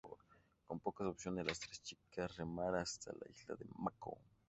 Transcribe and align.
Con 0.65 0.79
pocas 0.79 1.05
opciones, 1.05 1.45
las 1.45 1.59
tres 1.59 1.79
chicas 1.83 2.35
remar 2.35 2.73
hasta 2.73 3.11
la 3.13 3.29
isla 3.29 3.53
de 3.53 3.65
Mako. 3.77 4.17